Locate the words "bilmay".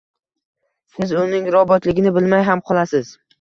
2.17-2.45